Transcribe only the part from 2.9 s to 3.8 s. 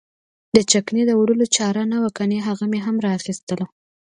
را اخیستله.